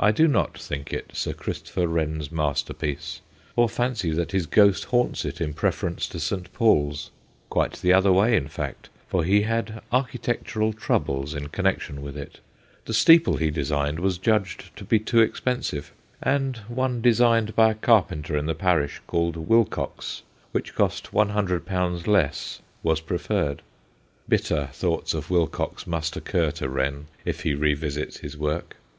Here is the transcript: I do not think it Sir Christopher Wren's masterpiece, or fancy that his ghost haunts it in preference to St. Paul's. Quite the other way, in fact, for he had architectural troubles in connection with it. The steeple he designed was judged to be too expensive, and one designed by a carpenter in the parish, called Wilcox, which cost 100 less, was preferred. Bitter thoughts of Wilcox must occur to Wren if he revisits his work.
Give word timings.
I 0.00 0.10
do 0.10 0.26
not 0.26 0.56
think 0.58 0.90
it 0.90 1.10
Sir 1.12 1.34
Christopher 1.34 1.86
Wren's 1.86 2.32
masterpiece, 2.32 3.20
or 3.56 3.68
fancy 3.68 4.10
that 4.10 4.32
his 4.32 4.46
ghost 4.46 4.84
haunts 4.84 5.26
it 5.26 5.38
in 5.38 5.52
preference 5.52 6.08
to 6.08 6.18
St. 6.18 6.50
Paul's. 6.54 7.10
Quite 7.50 7.82
the 7.82 7.92
other 7.92 8.10
way, 8.10 8.34
in 8.36 8.48
fact, 8.48 8.88
for 9.06 9.22
he 9.22 9.42
had 9.42 9.82
architectural 9.92 10.72
troubles 10.72 11.34
in 11.34 11.48
connection 11.48 12.00
with 12.00 12.16
it. 12.16 12.40
The 12.86 12.94
steeple 12.94 13.36
he 13.36 13.50
designed 13.50 13.98
was 14.00 14.16
judged 14.16 14.74
to 14.76 14.84
be 14.84 14.98
too 14.98 15.20
expensive, 15.20 15.92
and 16.22 16.56
one 16.68 17.02
designed 17.02 17.54
by 17.54 17.72
a 17.72 17.74
carpenter 17.74 18.34
in 18.34 18.46
the 18.46 18.54
parish, 18.54 19.02
called 19.06 19.36
Wilcox, 19.36 20.22
which 20.52 20.74
cost 20.74 21.12
100 21.12 22.06
less, 22.06 22.62
was 22.82 23.02
preferred. 23.02 23.60
Bitter 24.26 24.70
thoughts 24.72 25.12
of 25.12 25.28
Wilcox 25.28 25.86
must 25.86 26.16
occur 26.16 26.50
to 26.52 26.66
Wren 26.70 27.08
if 27.26 27.42
he 27.42 27.52
revisits 27.52 28.20
his 28.20 28.38
work. 28.38 28.76